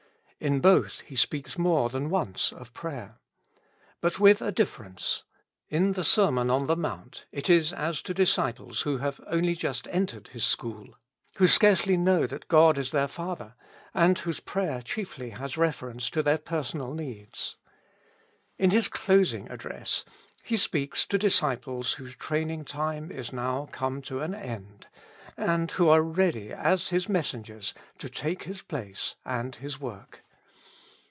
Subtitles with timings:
[0.43, 3.19] In both He speaks more than once of prayer.
[4.01, 5.21] But with a difference.
[5.69, 9.87] In the Sermon on the Mount it is as to disciples who have only just
[9.91, 10.97] entered His school,
[11.35, 13.53] who scarcely know that God is their Father,
[13.93, 17.55] and whose prayer chiefly has reference to their personal needs.
[18.57, 20.03] In His closing address
[20.41, 24.87] He speaks to disciples whose training time is now come to an end,
[25.37, 30.23] and who are ready as His messengers to take His place and His work.